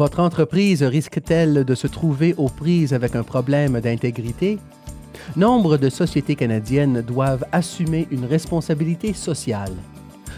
Votre 0.00 0.20
entreprise 0.20 0.82
risque-t-elle 0.82 1.62
de 1.62 1.74
se 1.74 1.86
trouver 1.86 2.34
aux 2.38 2.48
prises 2.48 2.94
avec 2.94 3.14
un 3.14 3.22
problème 3.22 3.80
d'intégrité? 3.80 4.58
Nombre 5.36 5.76
de 5.76 5.90
sociétés 5.90 6.36
canadiennes 6.36 7.02
doivent 7.02 7.44
assumer 7.52 8.08
une 8.10 8.24
responsabilité 8.24 9.12
sociale. 9.12 9.74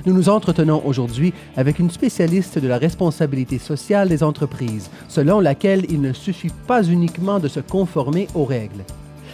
Nous 0.05 0.15
nous 0.15 0.29
entretenons 0.29 0.83
aujourd'hui 0.85 1.33
avec 1.57 1.79
une 1.79 1.91
spécialiste 1.91 2.59
de 2.59 2.67
la 2.67 2.77
responsabilité 2.77 3.61
sociale 3.61 4.09
des 4.09 4.25
entreprises, 4.25 4.91
selon 5.07 5.39
laquelle 5.39 5.87
il 5.89 6.01
ne 6.01 6.13
suffit 6.13 6.51
pas 6.67 6.83
uniquement 6.83 7.39
de 7.39 7.47
se 7.47 7.61
conformer 7.61 8.27
aux 8.35 8.45
règles. 8.45 8.83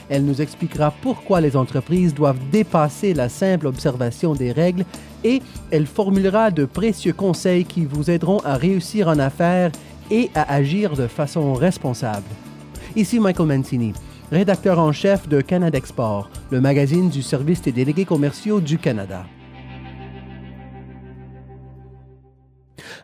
Elle 0.08 0.24
nous 0.24 0.40
expliquera 0.40 0.92
pourquoi 1.02 1.40
les 1.40 1.56
entreprises 1.56 2.14
doivent 2.14 2.40
dépasser 2.50 3.14
la 3.14 3.28
simple 3.28 3.66
observation 3.66 4.34
des 4.34 4.52
règles 4.52 4.84
et 5.24 5.42
elle 5.70 5.86
formulera 5.86 6.50
de 6.50 6.64
précieux 6.64 7.12
conseils 7.12 7.64
qui 7.64 7.84
vous 7.84 8.10
aideront 8.10 8.38
à 8.40 8.56
réussir 8.56 9.08
en 9.08 9.18
affaires 9.18 9.72
et 10.10 10.30
à 10.34 10.52
agir 10.54 10.94
de 10.94 11.06
façon 11.06 11.52
responsable. 11.52 12.26
Ici 12.96 13.20
Michael 13.20 13.46
Mancini, 13.46 13.92
rédacteur 14.32 14.78
en 14.78 14.92
chef 14.92 15.28
de 15.28 15.40
Canada 15.40 15.76
Export, 15.76 16.30
le 16.50 16.60
magazine 16.60 17.10
du 17.10 17.22
service 17.22 17.60
des 17.60 17.72
délégués 17.72 18.06
commerciaux 18.06 18.60
du 18.60 18.78
Canada. 18.78 19.26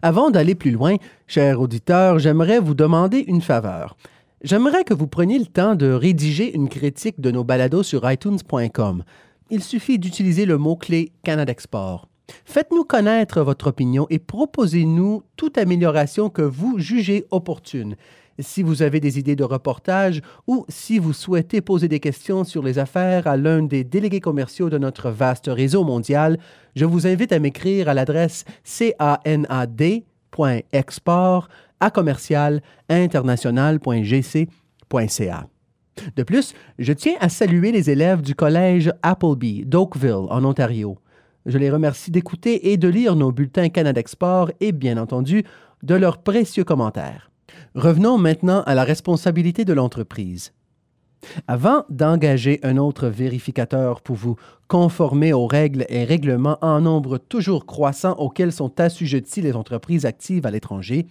Avant 0.00 0.30
d'aller 0.30 0.54
plus 0.54 0.70
loin, 0.70 0.96
cher 1.26 1.60
auditeur, 1.60 2.18
j'aimerais 2.18 2.60
vous 2.60 2.74
demander 2.74 3.24
une 3.26 3.40
faveur. 3.40 3.96
J'aimerais 4.44 4.84
que 4.84 4.92
vous 4.92 5.06
preniez 5.06 5.38
le 5.38 5.46
temps 5.46 5.74
de 5.74 5.90
rédiger 5.90 6.54
une 6.54 6.68
critique 6.68 7.18
de 7.18 7.30
nos 7.30 7.44
balados 7.44 7.82
sur 7.82 8.10
iTunes.com. 8.10 9.02
Il 9.48 9.62
suffit 9.62 9.98
d'utiliser 9.98 10.44
le 10.44 10.58
mot-clé 10.58 11.12
Canada 11.22 11.50
Export. 11.50 12.08
Faites-nous 12.44 12.84
connaître 12.84 13.40
votre 13.40 13.68
opinion 13.68 14.06
et 14.10 14.18
proposez-nous 14.18 15.22
toute 15.38 15.56
amélioration 15.56 16.28
que 16.28 16.42
vous 16.42 16.78
jugez 16.78 17.24
opportune. 17.30 17.96
Si 18.38 18.62
vous 18.62 18.82
avez 18.82 19.00
des 19.00 19.18
idées 19.18 19.34
de 19.34 19.44
reportage 19.44 20.20
ou 20.46 20.66
si 20.68 20.98
vous 20.98 21.14
souhaitez 21.14 21.62
poser 21.62 21.88
des 21.88 22.00
questions 22.00 22.44
sur 22.44 22.62
les 22.62 22.78
affaires 22.78 23.26
à 23.26 23.38
l'un 23.38 23.62
des 23.62 23.82
délégués 23.82 24.20
commerciaux 24.20 24.68
de 24.68 24.76
notre 24.76 25.08
vaste 25.08 25.46
réseau 25.46 25.84
mondial, 25.84 26.38
je 26.76 26.84
vous 26.84 27.06
invite 27.06 27.32
à 27.32 27.38
m'écrire 27.38 27.88
à 27.88 27.94
l'adresse 27.94 28.44
canad.export 28.78 30.04
à. 31.80 31.90
De 36.16 36.22
plus, 36.22 36.54
je 36.78 36.92
tiens 36.92 37.14
à 37.20 37.28
saluer 37.28 37.72
les 37.72 37.90
élèves 37.90 38.22
du 38.22 38.34
collège 38.34 38.92
Appleby 39.02 39.64
d'Oakville, 39.64 40.26
en 40.28 40.44
Ontario. 40.44 40.98
Je 41.46 41.58
les 41.58 41.70
remercie 41.70 42.10
d'écouter 42.10 42.72
et 42.72 42.76
de 42.76 42.88
lire 42.88 43.16
nos 43.16 43.32
bulletins 43.32 43.68
Canada 43.68 44.00
Export 44.00 44.50
et, 44.60 44.72
bien 44.72 44.96
entendu, 44.96 45.44
de 45.82 45.94
leurs 45.94 46.18
précieux 46.18 46.64
commentaires. 46.64 47.30
Revenons 47.74 48.18
maintenant 48.18 48.62
à 48.62 48.74
la 48.74 48.84
responsabilité 48.84 49.64
de 49.64 49.72
l'entreprise. 49.72 50.52
Avant 51.48 51.84
d'engager 51.90 52.60
un 52.62 52.76
autre 52.76 53.08
vérificateur 53.08 54.00
pour 54.00 54.16
vous 54.16 54.36
conformer 54.68 55.32
aux 55.32 55.46
règles 55.46 55.86
et 55.88 56.04
règlements 56.04 56.58
en 56.62 56.80
nombre 56.80 57.18
toujours 57.18 57.66
croissant 57.66 58.14
auxquels 58.14 58.52
sont 58.52 58.80
assujetties 58.80 59.42
les 59.42 59.54
entreprises 59.54 60.06
actives 60.06 60.46
à 60.46 60.50
l'étranger, 60.50 61.06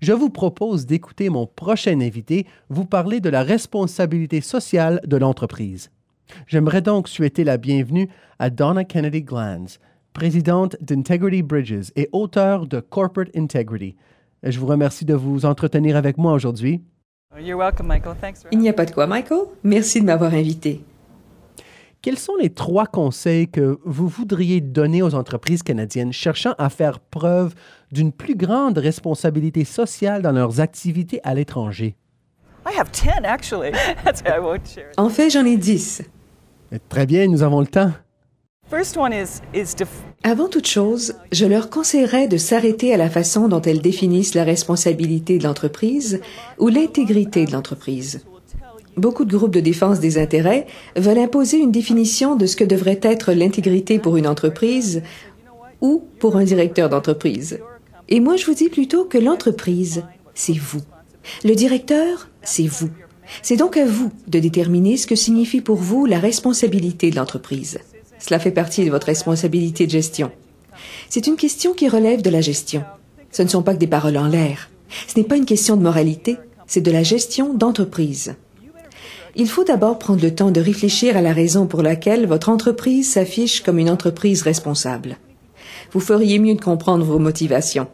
je 0.00 0.12
vous 0.12 0.30
propose 0.30 0.86
d'écouter 0.86 1.28
mon 1.28 1.46
prochain 1.46 2.00
invité 2.00 2.46
vous 2.68 2.84
parler 2.84 3.20
de 3.20 3.28
la 3.28 3.42
responsabilité 3.42 4.40
sociale 4.40 5.00
de 5.06 5.16
l'entreprise. 5.16 5.90
J'aimerais 6.46 6.82
donc 6.82 7.08
souhaiter 7.08 7.44
la 7.44 7.56
bienvenue 7.56 8.08
à 8.38 8.50
Donna 8.50 8.84
Kennedy 8.84 9.22
Glanz, 9.22 9.78
présidente 10.12 10.76
d'Integrity 10.80 11.42
Bridges 11.42 11.90
et 11.96 12.08
auteure 12.12 12.66
de 12.66 12.80
Corporate 12.80 13.30
Integrity. 13.36 13.96
Je 14.42 14.58
vous 14.58 14.66
remercie 14.66 15.04
de 15.04 15.14
vous 15.14 15.44
entretenir 15.44 15.96
avec 15.96 16.18
moi 16.18 16.32
aujourd'hui. 16.32 16.82
Il 18.52 18.58
n'y 18.58 18.68
a 18.68 18.72
pas 18.72 18.84
de 18.84 18.90
quoi, 18.90 19.06
Michael. 19.06 19.40
Merci 19.62 20.00
de 20.00 20.06
m'avoir 20.06 20.34
invité. 20.34 20.84
Quels 22.02 22.18
sont 22.18 22.34
les 22.36 22.50
trois 22.50 22.86
conseils 22.86 23.48
que 23.48 23.78
vous 23.84 24.08
voudriez 24.08 24.60
donner 24.60 25.02
aux 25.02 25.14
entreprises 25.14 25.62
canadiennes 25.62 26.12
cherchant 26.12 26.54
à 26.58 26.68
faire 26.68 26.98
preuve 26.98 27.54
d'une 27.92 28.12
plus 28.12 28.34
grande 28.34 28.76
responsabilité 28.76 29.64
sociale 29.64 30.20
dans 30.20 30.32
leurs 30.32 30.60
activités 30.60 31.20
à 31.22 31.34
l'étranger? 31.34 31.96
En 34.96 35.08
fait, 35.08 35.30
j'en 35.30 35.44
ai 35.44 35.56
dix. 35.56 36.02
Très 36.88 37.06
bien, 37.06 37.28
nous 37.28 37.42
avons 37.42 37.60
le 37.60 37.66
temps. 37.66 37.92
Avant 40.22 40.48
toute 40.48 40.66
chose, 40.66 41.12
je 41.30 41.44
leur 41.44 41.68
conseillerais 41.68 42.26
de 42.26 42.38
s'arrêter 42.38 42.94
à 42.94 42.96
la 42.96 43.10
façon 43.10 43.46
dont 43.46 43.60
elles 43.60 43.82
définissent 43.82 44.34
la 44.34 44.44
responsabilité 44.44 45.36
de 45.36 45.44
l'entreprise 45.44 46.22
ou 46.58 46.68
l'intégrité 46.68 47.44
de 47.44 47.52
l'entreprise. 47.52 48.24
Beaucoup 48.96 49.26
de 49.26 49.36
groupes 49.36 49.52
de 49.52 49.60
défense 49.60 50.00
des 50.00 50.16
intérêts 50.16 50.66
veulent 50.96 51.18
imposer 51.18 51.58
une 51.58 51.70
définition 51.70 52.34
de 52.34 52.46
ce 52.46 52.56
que 52.56 52.64
devrait 52.64 53.00
être 53.02 53.34
l'intégrité 53.34 53.98
pour 53.98 54.16
une 54.16 54.26
entreprise 54.26 55.02
ou 55.82 56.04
pour 56.18 56.36
un 56.36 56.44
directeur 56.44 56.88
d'entreprise. 56.88 57.60
Et 58.08 58.20
moi, 58.20 58.36
je 58.36 58.46
vous 58.46 58.54
dis 58.54 58.70
plutôt 58.70 59.04
que 59.04 59.18
l'entreprise, 59.18 60.02
c'est 60.32 60.56
vous. 60.56 60.80
Le 61.44 61.54
directeur, 61.54 62.30
c'est 62.42 62.68
vous. 62.68 62.88
C'est 63.42 63.56
donc 63.56 63.76
à 63.76 63.84
vous 63.84 64.10
de 64.28 64.38
déterminer 64.38 64.96
ce 64.96 65.06
que 65.06 65.14
signifie 65.14 65.60
pour 65.60 65.76
vous 65.76 66.06
la 66.06 66.18
responsabilité 66.18 67.10
de 67.10 67.16
l'entreprise. 67.16 67.78
Cela 68.22 68.38
fait 68.38 68.52
partie 68.52 68.84
de 68.84 68.90
votre 68.90 69.08
responsabilité 69.08 69.86
de 69.86 69.90
gestion. 69.90 70.30
C'est 71.08 71.26
une 71.26 71.36
question 71.36 71.74
qui 71.74 71.88
relève 71.88 72.22
de 72.22 72.30
la 72.30 72.40
gestion. 72.40 72.84
Ce 73.32 73.42
ne 73.42 73.48
sont 73.48 73.62
pas 73.62 73.74
que 73.74 73.80
des 73.80 73.88
paroles 73.88 74.16
en 74.16 74.28
l'air. 74.28 74.70
Ce 75.08 75.18
n'est 75.18 75.26
pas 75.26 75.36
une 75.36 75.44
question 75.44 75.76
de 75.76 75.82
moralité, 75.82 76.38
c'est 76.66 76.80
de 76.80 76.90
la 76.90 77.02
gestion 77.02 77.52
d'entreprise. 77.52 78.34
Il 79.34 79.48
faut 79.48 79.64
d'abord 79.64 79.98
prendre 79.98 80.22
le 80.22 80.34
temps 80.34 80.50
de 80.50 80.60
réfléchir 80.60 81.16
à 81.16 81.22
la 81.22 81.32
raison 81.32 81.66
pour 81.66 81.82
laquelle 81.82 82.26
votre 82.26 82.48
entreprise 82.48 83.10
s'affiche 83.10 83.62
comme 83.62 83.78
une 83.78 83.90
entreprise 83.90 84.42
responsable. 84.42 85.16
Vous 85.90 86.00
feriez 86.00 86.38
mieux 86.38 86.54
de 86.54 86.60
comprendre 86.60 87.04
vos 87.04 87.18
motivations. 87.18 87.88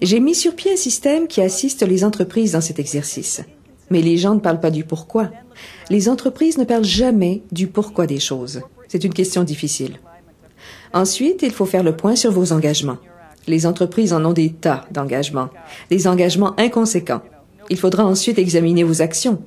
J'ai 0.00 0.18
mis 0.18 0.34
sur 0.34 0.56
pied 0.56 0.72
un 0.72 0.76
système 0.76 1.28
qui 1.28 1.40
assiste 1.40 1.86
les 1.86 2.02
entreprises 2.02 2.52
dans 2.52 2.60
cet 2.60 2.80
exercice. 2.80 3.42
Mais 3.90 4.00
les 4.00 4.16
gens 4.16 4.34
ne 4.34 4.40
parlent 4.40 4.60
pas 4.60 4.70
du 4.70 4.84
pourquoi. 4.84 5.30
Les 5.90 6.08
entreprises 6.08 6.58
ne 6.58 6.64
parlent 6.64 6.84
jamais 6.84 7.42
du 7.52 7.68
pourquoi 7.68 8.06
des 8.06 8.18
choses. 8.18 8.62
C'est 8.92 9.04
une 9.04 9.14
question 9.14 9.42
difficile. 9.42 10.00
Ensuite, 10.92 11.40
il 11.40 11.50
faut 11.50 11.64
faire 11.64 11.82
le 11.82 11.96
point 11.96 12.14
sur 12.14 12.30
vos 12.30 12.52
engagements. 12.52 12.98
Les 13.46 13.64
entreprises 13.64 14.12
en 14.12 14.22
ont 14.22 14.34
des 14.34 14.52
tas 14.52 14.84
d'engagements, 14.90 15.48
des 15.88 16.06
engagements 16.06 16.52
inconséquents. 16.60 17.22
Il 17.70 17.78
faudra 17.78 18.04
ensuite 18.04 18.38
examiner 18.38 18.84
vos 18.84 19.00
actions. 19.00 19.40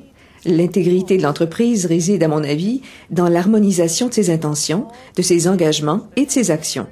L'intégrité 0.45 1.17
de 1.17 1.21
l'entreprise 1.21 1.85
réside, 1.85 2.23
à 2.23 2.27
mon 2.27 2.43
avis, 2.43 2.81
dans 3.11 3.29
l'harmonisation 3.29 4.07
de 4.07 4.15
ses 4.15 4.31
intentions, 4.31 4.87
de 5.15 5.21
ses 5.21 5.47
engagements 5.47 6.07
et 6.15 6.25
de 6.25 6.31
ses 6.31 6.49
actions. 6.49 6.87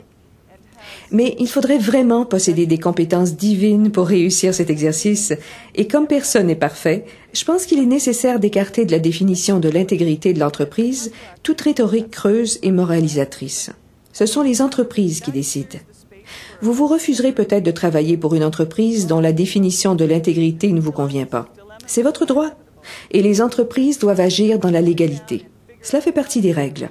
Mais 1.13 1.35
il 1.40 1.47
faudrait 1.47 1.78
vraiment 1.78 2.25
posséder 2.25 2.66
des 2.66 2.79
compétences 2.79 3.35
divines 3.35 3.91
pour 3.91 4.07
réussir 4.07 4.53
cet 4.53 4.69
exercice, 4.69 5.31
et 5.75 5.88
comme 5.88 6.07
personne 6.07 6.47
n'est 6.47 6.56
parfait, 6.56 7.06
je 7.34 7.46
pense 7.46 7.66
qu'il 7.66 7.79
est 7.79 7.85
nécessaire 7.85 8.40
d'écarter 8.40 8.85
de 8.85 8.91
la 8.91 9.00
définition 9.00 9.59
de 9.59 9.69
l'intégrité 9.69 10.34
de 10.34 10.40
l'entreprise 10.40 11.12
toute 11.44 11.62
rhétorique 11.62 12.09
creuse 12.09 12.59
et 12.63 12.72
moralisatrice. 12.72 13.69
Ce 14.12 14.25
sont 14.25 14.41
les 14.41 14.62
entreprises 14.62 15.22
qui 15.22 15.31
décident. 15.31 15.79
Vous 16.62 16.73
vous 16.73 16.88
refuserez 16.88 17.31
peut-être 17.31 17.63
de 17.63 17.72
travailler 17.72 18.18
pour 18.18 18.34
une 18.35 18.44
entreprise 18.44 19.07
dont 19.07 19.19
la 19.19 19.34
définition 19.34 19.96
de 19.96 20.06
l'intégrité 20.06 20.72
ne 20.72 20.81
vous 20.81 20.91
convient 20.91 21.25
pas. 21.25 21.47
C'est 21.85 22.03
votre 22.03 22.25
droit. 22.25 22.52
Et 23.12 23.22
les 23.22 23.41
entreprises 23.41 24.00
doivent 24.00 24.19
agir 24.19 24.59
dans 24.59 24.72
la 24.72 24.81
légalité. 24.81 25.46
Cela 25.81 26.02
fait 26.02 26.12
partie 26.12 26.41
des 26.41 26.52
règles. 26.52 26.90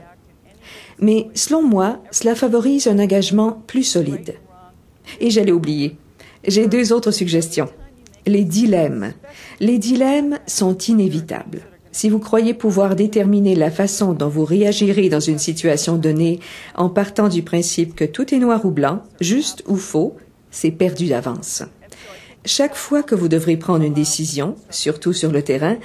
Mais 1.02 1.28
selon 1.34 1.62
moi, 1.62 2.00
cela 2.12 2.36
favorise 2.36 2.86
un 2.86 3.00
engagement 3.00 3.60
plus 3.66 3.82
solide. 3.82 4.36
Et 5.20 5.30
j'allais 5.30 5.52
oublier. 5.52 5.96
J'ai 6.46 6.68
deux 6.68 6.92
autres 6.92 7.10
suggestions. 7.10 7.68
Les 8.24 8.44
dilemmes. 8.44 9.12
Les 9.58 9.78
dilemmes 9.78 10.38
sont 10.46 10.78
inévitables. 10.78 11.62
Si 11.90 12.08
vous 12.08 12.20
croyez 12.20 12.54
pouvoir 12.54 12.94
déterminer 12.94 13.56
la 13.56 13.72
façon 13.72 14.12
dont 14.12 14.28
vous 14.28 14.44
réagirez 14.44 15.08
dans 15.08 15.20
une 15.20 15.40
situation 15.40 15.96
donnée 15.96 16.38
en 16.76 16.88
partant 16.88 17.28
du 17.28 17.42
principe 17.42 17.96
que 17.96 18.04
tout 18.04 18.32
est 18.32 18.38
noir 18.38 18.64
ou 18.64 18.70
blanc, 18.70 19.02
juste 19.20 19.64
ou 19.66 19.76
faux, 19.76 20.16
c'est 20.52 20.70
perdu 20.70 21.08
d'avance. 21.08 21.64
Chaque 22.44 22.76
fois 22.76 23.02
que 23.02 23.16
vous 23.16 23.28
devrez 23.28 23.56
prendre 23.56 23.84
une 23.84 23.92
décision, 23.92 24.54
surtout 24.70 25.12
sur 25.12 25.32
le 25.32 25.42
terrain, 25.42 25.76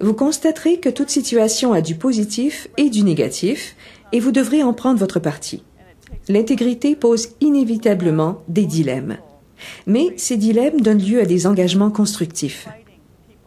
vous 0.00 0.14
constaterez 0.14 0.80
que 0.80 0.88
toute 0.88 1.10
situation 1.10 1.72
a 1.72 1.80
du 1.80 1.94
positif 1.94 2.68
et 2.76 2.90
du 2.90 3.04
négatif, 3.04 3.76
et 4.14 4.20
vous 4.20 4.30
devrez 4.30 4.62
en 4.62 4.72
prendre 4.72 5.00
votre 5.00 5.18
parti. 5.18 5.64
L'intégrité 6.28 6.94
pose 6.94 7.30
inévitablement 7.40 8.42
des 8.46 8.64
dilemmes. 8.64 9.16
Mais 9.88 10.14
ces 10.16 10.36
dilemmes 10.36 10.80
donnent 10.80 11.02
lieu 11.02 11.20
à 11.20 11.24
des 11.24 11.48
engagements 11.48 11.90
constructifs. 11.90 12.68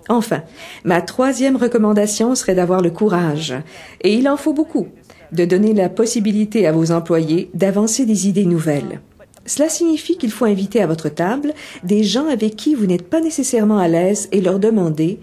Enfin, 0.10 0.44
ma 0.84 1.02
troisième 1.02 1.56
recommandation 1.56 2.36
serait 2.36 2.54
d'avoir 2.54 2.81
le 2.81 2.92
courage, 2.92 3.56
et 4.02 4.14
il 4.14 4.28
en 4.28 4.36
faut 4.36 4.52
beaucoup, 4.52 4.88
de 5.31 5.46
donner 5.46 5.74
la 5.74 5.88
possibilité 5.88 6.68
à 6.68 6.74
vos 6.74 6.92
employés 6.92 7.50
d'avancer 7.54 8.06
des 8.06 8.28
idées 8.28 8.46
nouvelles. 8.46 9.00
Cela 9.46 9.69
signifie 9.69 10.18
qu'il 10.18 10.31
faut 10.31 10.46
inviter 10.46 10.81
à 10.81 10.88
votre 10.88 11.08
table 11.08 11.54
des 11.86 12.04
gens 12.04 12.28
avec 12.28 12.58
qui 12.58 12.75
vous 12.75 12.88
n'êtes 12.88 13.10
pas 13.10 13.22
nécessairement 13.22 13.78
à 13.78 13.88
l'aise 13.88 14.28
et 14.34 14.42
leur 14.42 14.60
demander 14.60 15.19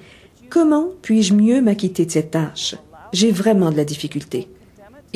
Comment 0.48 0.88
puis-je 1.02 1.34
mieux 1.34 1.60
m'acquitter 1.60 2.06
de 2.06 2.10
cette 2.10 2.30
tâche? 2.30 2.76
J'ai 3.12 3.30
vraiment 3.30 3.70
de 3.70 3.76
la 3.76 3.84
difficulté. 3.84 4.48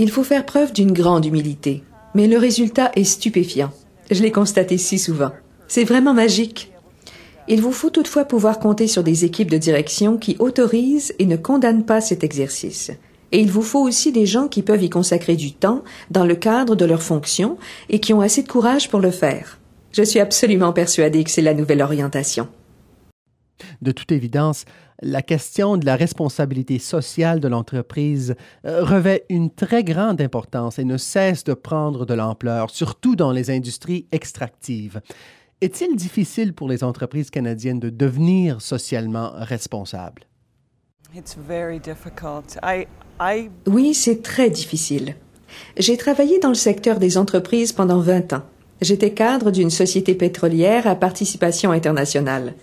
Il 0.00 0.12
faut 0.12 0.22
faire 0.22 0.46
preuve 0.46 0.72
d'une 0.72 0.92
grande 0.92 1.26
humilité, 1.26 1.82
mais 2.14 2.28
le 2.28 2.38
résultat 2.38 2.92
est 2.94 3.02
stupéfiant. 3.02 3.72
Je 4.12 4.22
l'ai 4.22 4.30
constaté 4.30 4.78
si 4.78 4.96
souvent. 4.96 5.32
C'est 5.66 5.82
vraiment 5.82 6.14
magique. 6.14 6.70
Il 7.48 7.60
vous 7.60 7.72
faut 7.72 7.90
toutefois 7.90 8.24
pouvoir 8.24 8.60
compter 8.60 8.86
sur 8.86 9.02
des 9.02 9.24
équipes 9.24 9.50
de 9.50 9.58
direction 9.58 10.16
qui 10.16 10.36
autorisent 10.38 11.16
et 11.18 11.26
ne 11.26 11.36
condamnent 11.36 11.84
pas 11.84 12.00
cet 12.00 12.22
exercice. 12.22 12.92
Et 13.32 13.40
il 13.40 13.50
vous 13.50 13.62
faut 13.62 13.80
aussi 13.80 14.12
des 14.12 14.24
gens 14.24 14.46
qui 14.46 14.62
peuvent 14.62 14.84
y 14.84 14.88
consacrer 14.88 15.34
du 15.34 15.52
temps 15.52 15.82
dans 16.12 16.24
le 16.24 16.36
cadre 16.36 16.76
de 16.76 16.84
leurs 16.84 17.02
fonctions 17.02 17.58
et 17.88 17.98
qui 17.98 18.14
ont 18.14 18.20
assez 18.20 18.44
de 18.44 18.48
courage 18.48 18.88
pour 18.90 19.00
le 19.00 19.10
faire. 19.10 19.58
Je 19.90 20.04
suis 20.04 20.20
absolument 20.20 20.72
persuadée 20.72 21.24
que 21.24 21.30
c'est 21.32 21.42
la 21.42 21.54
nouvelle 21.54 21.82
orientation. 21.82 22.46
De 23.82 23.90
toute 23.90 24.12
évidence, 24.12 24.64
la 25.02 25.22
question 25.22 25.76
de 25.76 25.86
la 25.86 25.96
responsabilité 25.96 26.78
sociale 26.78 27.40
de 27.40 27.48
l'entreprise 27.48 28.34
euh, 28.64 28.84
revêt 28.84 29.24
une 29.28 29.50
très 29.50 29.84
grande 29.84 30.20
importance 30.20 30.78
et 30.78 30.84
ne 30.84 30.96
cesse 30.96 31.44
de 31.44 31.54
prendre 31.54 32.04
de 32.04 32.14
l'ampleur, 32.14 32.70
surtout 32.70 33.14
dans 33.14 33.32
les 33.32 33.50
industries 33.50 34.06
extractives. 34.12 35.00
Est-il 35.60 35.96
difficile 35.96 36.52
pour 36.52 36.68
les 36.68 36.84
entreprises 36.84 37.30
canadiennes 37.30 37.80
de 37.80 37.90
devenir 37.90 38.62
socialement 38.62 39.32
responsables? 39.34 40.22
Oui, 43.66 43.94
c'est 43.94 44.22
très 44.22 44.50
difficile. 44.50 45.16
J'ai 45.76 45.96
travaillé 45.96 46.38
dans 46.38 46.50
le 46.50 46.54
secteur 46.54 46.98
des 46.98 47.16
entreprises 47.16 47.72
pendant 47.72 48.00
20 48.00 48.34
ans. 48.34 48.42
J'étais 48.80 49.12
cadre 49.12 49.50
d'une 49.50 49.70
société 49.70 50.14
pétrolière 50.14 50.86
à 50.86 50.94
participation 50.94 51.72
internationale. 51.72 52.54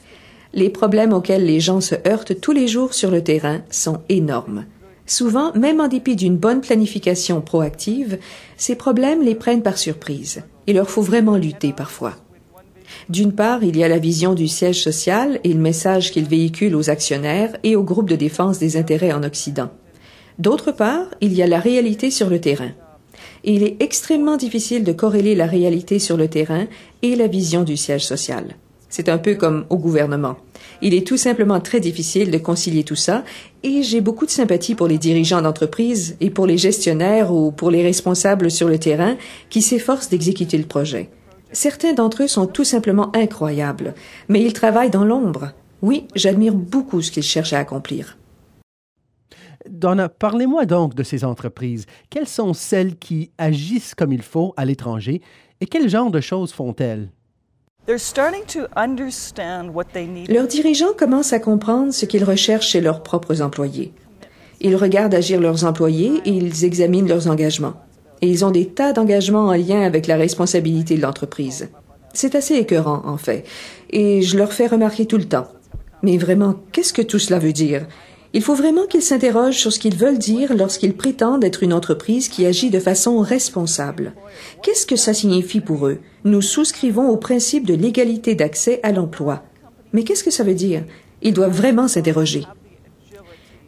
Les 0.56 0.70
problèmes 0.70 1.12
auxquels 1.12 1.46
les 1.46 1.60
gens 1.60 1.82
se 1.82 1.96
heurtent 2.08 2.40
tous 2.40 2.54
les 2.54 2.70
jours 2.70 2.94
sur 2.94 3.12
le 3.12 3.22
terrain 3.22 3.62
sont 3.70 4.00
énormes. 4.08 4.64
Souvent, 5.06 5.52
même 5.54 5.82
en 5.82 5.90
dépit 5.90 6.16
d'une 6.16 6.38
bonne 6.38 6.62
planification 6.62 7.42
proactive, 7.42 8.18
ces 8.56 8.76
problèmes 8.76 9.22
les 9.22 9.36
prennent 9.36 9.62
par 9.62 9.78
surprise. 9.78 10.44
Il 10.66 10.78
leur 10.78 10.90
faut 10.90 11.02
vraiment 11.02 11.36
lutter 11.36 11.74
parfois. 11.74 12.14
D'une 13.10 13.34
part, 13.34 13.66
il 13.66 13.76
y 13.76 13.84
a 13.84 13.90
la 13.90 14.00
vision 14.00 14.34
du 14.34 14.48
siège 14.48 14.82
social 14.82 15.42
et 15.44 15.52
le 15.52 15.60
message 15.60 16.12
qu'il 16.12 16.26
véhicule 16.26 16.76
aux 16.76 16.90
actionnaires 16.90 17.58
et 17.64 17.76
aux 17.76 17.84
groupes 17.84 18.10
de 18.10 18.16
défense 18.16 18.58
des 18.58 18.78
intérêts 18.78 19.12
en 19.12 19.24
Occident. 19.24 19.70
D'autre 20.40 20.72
part, 20.72 21.08
il 21.20 21.34
y 21.34 21.44
a 21.44 21.48
la 21.48 21.60
réalité 21.60 22.12
sur 22.12 22.30
le 22.30 22.40
terrain. 22.40 22.72
Il 23.44 23.62
est 23.62 23.76
extrêmement 23.82 24.38
difficile 24.38 24.86
de 24.86 24.94
corréler 24.94 25.36
la 25.36 25.48
réalité 25.48 26.00
sur 26.00 26.16
le 26.16 26.30
terrain 26.30 26.66
et 27.02 27.18
la 27.18 27.28
vision 27.28 27.64
du 27.64 27.76
siège 27.76 28.06
social. 28.06 28.56
C'est 28.96 29.10
un 29.10 29.18
peu 29.18 29.36
comme 29.36 29.66
au 29.70 29.78
gouvernement. 29.78 30.38
Il 30.82 30.94
est 30.94 31.06
tout 31.06 31.18
simplement 31.18 31.60
très 31.60 31.82
difficile 31.82 32.32
de 32.32 32.38
concilier 32.38 32.86
tout 32.86 32.96
ça 32.96 33.26
et 33.62 33.84
j'ai 33.84 34.00
beaucoup 34.00 34.26
de 34.26 34.32
sympathie 34.32 34.74
pour 34.74 34.88
les 34.88 34.98
dirigeants 34.98 35.42
d'entreprise 35.42 36.16
et 36.22 36.30
pour 36.30 36.48
les 36.48 36.58
gestionnaires 36.58 37.34
ou 37.34 37.52
pour 37.52 37.72
les 37.72 37.84
responsables 37.84 38.50
sur 38.50 38.70
le 38.70 38.80
terrain 38.80 39.18
qui 39.50 39.62
s'efforcent 39.62 40.08
d'exécuter 40.08 40.58
le 40.58 40.64
projet. 40.64 41.10
Certains 41.52 41.92
d'entre 41.92 42.24
eux 42.24 42.30
sont 42.30 42.48
tout 42.48 42.64
simplement 42.64 43.14
incroyables, 43.14 43.96
mais 44.30 44.42
ils 44.42 44.54
travaillent 44.54 44.92
dans 44.92 45.04
l'ombre. 45.04 45.52
Oui, 45.82 46.08
j'admire 46.16 46.56
beaucoup 46.56 47.02
ce 47.02 47.12
qu'ils 47.12 47.24
cherchent 47.24 47.52
à 47.52 47.60
accomplir. 47.60 48.18
Donna, 49.70 50.08
parlez-moi 50.08 50.66
donc 50.66 50.96
de 50.96 51.04
ces 51.04 51.26
entreprises. 51.26 51.86
Quelles 52.10 52.30
sont 52.30 52.54
celles 52.54 52.96
qui 52.96 53.32
agissent 53.38 53.94
comme 53.94 54.14
il 54.14 54.22
faut 54.22 54.54
à 54.56 54.64
l'étranger 54.64 55.22
et 55.60 55.66
quel 55.66 55.90
genre 55.90 56.12
de 56.12 56.22
choses 56.22 56.54
font-elles? 56.54 57.10
Leurs 60.28 60.48
dirigeants 60.48 60.94
commencent 60.98 61.34
à 61.34 61.40
comprendre 61.40 61.94
ce 61.94 62.06
qu'ils 62.06 62.24
recherchent 62.24 62.70
chez 62.70 62.82
leurs 62.82 63.04
propres 63.04 63.44
employés. 63.44 63.94
Ils 64.60 64.76
regardent 64.76 65.14
agir 65.14 65.40
leurs 65.40 65.66
employés 65.66 66.20
et 66.26 66.32
ils 66.32 66.66
examinent 66.66 67.08
leurs 67.08 67.28
engagements 67.30 67.76
et 68.22 68.28
ils 68.28 68.44
ont 68.44 68.52
des 68.52 68.68
tas 68.68 68.94
d'engagements 68.94 69.48
en 69.48 69.54
lien 69.54 69.82
avec 69.82 70.08
la 70.08 70.16
responsabilité 70.16 70.96
de 70.96 71.02
l'entreprise. 71.02 71.70
C'est 72.14 72.34
assez 72.34 72.56
écœurant, 72.56 73.04
en 73.06 73.18
fait, 73.18 73.46
et 73.92 74.22
je 74.22 74.38
leur 74.38 74.54
fais 74.54 74.68
remarquer 74.68 75.06
tout 75.06 75.18
le 75.18 75.26
temps. 75.26 75.48
Mais 76.02 76.18
vraiment, 76.18 76.56
qu'est-ce 76.72 76.94
que 76.94 77.02
tout 77.02 77.20
cela 77.20 77.40
veut 77.40 77.54
dire? 77.54 77.86
Il 78.36 78.42
faut 78.42 78.54
vraiment 78.54 78.86
qu'ils 78.86 79.02
s'interrogent 79.02 79.58
sur 79.58 79.72
ce 79.72 79.80
qu'ils 79.80 79.96
veulent 79.96 80.18
dire 80.18 80.54
lorsqu'ils 80.58 80.94
prétendent 80.94 81.46
être 81.46 81.64
une 81.64 81.72
entreprise 81.72 82.28
qui 82.28 82.46
agit 82.46 82.70
de 82.70 82.82
façon 82.82 83.20
responsable. 83.20 84.12
Qu'est-ce 84.62 84.86
que 84.86 84.98
ça 84.98 85.14
signifie 85.14 85.62
pour 85.62 85.88
eux? 85.88 86.00
Nous 86.26 86.42
souscrivons 86.42 87.08
au 87.08 87.16
principe 87.16 87.66
de 87.66 87.74
l'égalité 87.74 88.36
d'accès 88.36 88.82
à 88.84 88.92
l'emploi. 88.92 89.44
Mais 89.94 90.04
qu'est-ce 90.04 90.26
que 90.26 90.32
ça 90.32 90.44
veut 90.44 90.54
dire? 90.54 90.84
Ils 91.22 91.34
doivent 91.34 91.56
vraiment 91.56 91.88
s'interroger. 91.88 92.44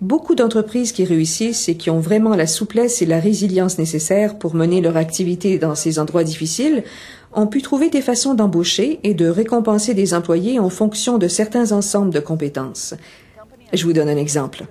Beaucoup 0.01 0.35
d'entreprises 0.35 0.91
qui 0.91 1.05
réussissent 1.05 1.69
et 1.69 1.77
qui 1.77 1.89
ont 1.89 2.01
vraiment 2.01 2.35
la 2.35 2.45
souplesse 2.45 3.01
et 3.01 3.05
la 3.05 3.21
résilience 3.21 3.77
nécessaires 3.77 4.37
pour 4.37 4.53
mener 4.53 4.81
leur 4.81 4.97
activité 4.97 5.59
dans 5.59 5.75
ces 5.75 5.97
endroits 5.97 6.25
difficiles 6.25 6.83
ont 7.33 7.47
pu 7.47 7.61
trouver 7.61 7.89
des 7.89 8.01
façons 8.01 8.33
d'embaucher 8.33 8.99
et 9.03 9.13
de 9.13 9.29
récompenser 9.29 9.93
des 9.93 10.13
employés 10.13 10.59
en 10.59 10.69
fonction 10.69 11.17
de 11.17 11.29
certains 11.29 11.71
ensembles 11.71 12.13
de 12.13 12.19
compétences. 12.19 12.95
Je 13.73 13.83
vous 13.83 13.93
donne 13.93 14.09
un 14.09 14.17
exemple. 14.17 14.65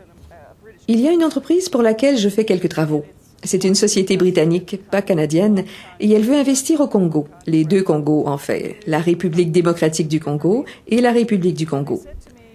Il 0.89 1.01
y 1.01 1.09
a 1.09 1.13
une 1.13 1.25
entreprise 1.25 1.69
pour 1.69 1.83
laquelle 1.83 2.17
je 2.17 2.29
fais 2.29 2.45
quelques 2.45 2.69
travaux. 2.69 3.05
C'est 3.43 3.65
une 3.65 3.75
société 3.75 4.17
britannique, 4.17 4.81
pas 4.91 5.03
canadienne, 5.03 5.65
et 6.01 6.11
elle 6.11 6.25
veut 6.25 6.37
investir 6.37 6.81
au 6.81 6.89
Congo, 6.89 7.29
les 7.47 7.65
deux 7.65 7.83
Congos 7.83 8.27
en 8.27 8.39
fait, 8.39 8.77
la 8.87 8.99
République 8.99 9.53
démocratique 9.53 10.09
du 10.09 10.21
Congo 10.21 10.65
et 10.89 11.01
la 11.01 11.13
République 11.13 11.55
du 11.55 11.67
Congo. 11.67 12.03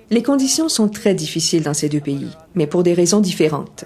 Les 0.10 0.24
conditions 0.24 0.70
sont 0.70 0.90
très 0.90 1.14
difficiles 1.14 1.64
dans 1.64 1.74
ces 1.74 1.88
deux 1.88 2.00
pays, 2.00 2.28
mais 2.56 2.68
pour 2.68 2.84
des 2.84 2.94
raisons 2.94 3.22
différentes. 3.22 3.86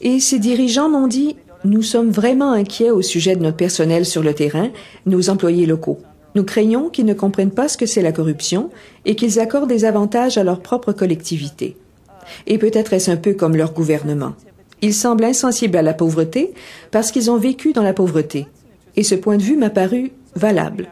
Et 0.00 0.20
ces 0.20 0.38
dirigeants 0.38 0.88
m'ont 0.88 1.08
dit, 1.08 1.36
nous 1.64 1.82
sommes 1.82 2.10
vraiment 2.10 2.52
inquiets 2.52 2.90
au 2.90 3.02
sujet 3.02 3.34
de 3.34 3.42
notre 3.42 3.56
personnel 3.56 4.04
sur 4.04 4.22
le 4.22 4.34
terrain, 4.34 4.70
nos 5.06 5.30
employés 5.30 5.66
locaux. 5.66 5.98
Nous 6.34 6.44
craignons 6.44 6.88
qu'ils 6.88 7.06
ne 7.06 7.14
comprennent 7.14 7.50
pas 7.50 7.68
ce 7.68 7.76
que 7.76 7.86
c'est 7.86 8.02
la 8.02 8.12
corruption 8.12 8.70
et 9.04 9.14
qu'ils 9.14 9.38
accordent 9.38 9.68
des 9.68 9.84
avantages 9.84 10.36
à 10.36 10.44
leur 10.44 10.60
propre 10.60 10.92
collectivité. 10.92 11.76
Et 12.46 12.58
peut-être 12.58 12.92
est-ce 12.92 13.10
un 13.10 13.16
peu 13.16 13.34
comme 13.34 13.56
leur 13.56 13.72
gouvernement. 13.72 14.34
Ils 14.82 14.94
semblent 14.94 15.24
insensibles 15.24 15.76
à 15.76 15.82
la 15.82 15.94
pauvreté 15.94 16.52
parce 16.90 17.12
qu'ils 17.12 17.30
ont 17.30 17.38
vécu 17.38 17.72
dans 17.72 17.82
la 17.82 17.94
pauvreté. 17.94 18.46
Et 18.96 19.02
ce 19.02 19.14
point 19.14 19.36
de 19.36 19.42
vue 19.42 19.56
m'a 19.56 19.70
paru 19.70 20.12
valable. 20.34 20.88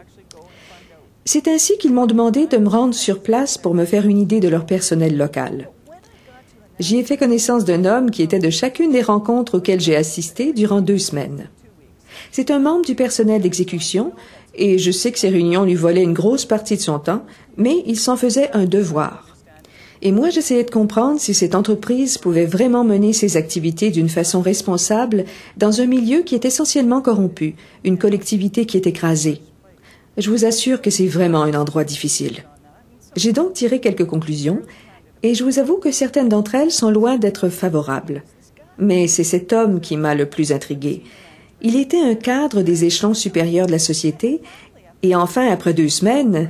C'est 1.25 1.49
ainsi 1.49 1.79
qu'ils 1.79 1.93
m'ont 1.93 2.07
demandé 2.07 2.47
de 2.47 2.57
me 2.57 2.69
rendre 2.69 2.95
sur 2.95 3.21
place 3.21 3.59
pour 3.59 3.75
me 3.75 3.85
faire 3.85 4.07
une 4.07 4.19
idée 4.19 4.41
de 4.41 4.49
leur 4.49 4.67
personnel 4.67 5.17
local. 5.17 5.69
J'y 6.81 6.99
ai 6.99 7.05
fait 7.05 7.17
connaissance 7.17 7.65
d'un 7.65 7.85
homme 7.85 8.11
qui 8.11 8.23
était 8.23 8.41
de 8.41 8.51
chacune 8.51 8.91
des 8.91 9.03
rencontres 9.03 9.59
auxquelles 9.59 9.81
j'ai 9.81 9.95
assisté 9.95 10.53
durant 10.53 10.81
deux 10.81 10.99
semaines. 10.99 11.49
C'est 12.33 12.51
un 12.51 12.59
membre 12.59 12.85
du 12.85 12.95
personnel 12.95 13.43
d'exécution, 13.43 14.13
et 14.55 14.79
je 14.79 14.91
sais 14.91 15.13
que 15.13 15.19
ces 15.19 15.29
réunions 15.29 15.65
lui 15.65 15.75
volaient 15.75 16.03
une 16.03 16.13
grosse 16.13 16.45
partie 16.45 16.77
de 16.77 16.83
son 16.83 16.99
temps, 16.99 17.25
mais 17.57 17.83
il 17.87 17.99
s'en 17.99 18.17
faisait 18.17 18.51
un 18.53 18.65
devoir. 18.65 19.33
Et 20.05 20.11
moi, 20.11 20.31
j'essayais 20.31 20.65
de 20.65 20.71
comprendre 20.71 21.21
si 21.21 21.33
cette 21.33 21.55
entreprise 21.55 22.19
pouvait 22.19 22.45
vraiment 22.45 22.83
mener 22.83 23.13
ses 23.13 23.37
activités 23.37 23.91
d'une 23.91 24.09
façon 24.09 24.41
responsable 24.41 25.25
dans 25.57 25.81
un 25.81 25.87
milieu 25.87 26.23
qui 26.23 26.35
est 26.35 26.45
essentiellement 26.45 27.01
corrompu, 27.01 27.55
une 27.85 27.99
collectivité 27.99 28.67
qui 28.67 28.77
est 28.77 28.89
écrasée. 28.89 29.41
Je 30.19 30.29
vous 30.29 30.45
assure 30.45 30.83
que 30.83 30.91
c'est 30.91 31.07
vraiment 31.07 31.43
un 31.43 31.55
endroit 31.55 31.85
difficile. 31.85 32.45
J'ai 33.15 33.33
donc 33.33 33.53
tiré 33.53 33.81
quelques 33.81 34.07
conclusions, 34.07 34.61
et 35.23 35.35
je 35.35 35.45
vous 35.45 35.61
avoue 35.61 35.77
que 35.77 35.93
certaines 35.93 36.29
d'entre 36.29 36.57
elles 36.57 36.73
sont 36.73 36.91
loin 36.91 37.17
d'être 37.17 37.49
favorables. 37.49 38.25
Mais 38.79 39.07
c'est 39.07 39.25
cet 39.25 39.53
homme 39.53 39.81
qui 39.81 39.97
m'a 39.97 40.17
le 40.17 40.27
plus 40.27 40.51
intrigué. 40.51 41.05
Il 41.63 41.77
était 41.77 42.01
un 42.01 42.17
cadre 42.17 42.63
des 42.63 42.85
échelons 42.85 43.15
supérieurs 43.15 43.67
de 43.67 43.73
la 43.73 43.79
société, 43.79 44.43
et 45.03 45.15
enfin, 45.15 45.49
après 45.49 45.75
deux 45.75 45.89
semaines, 45.89 46.49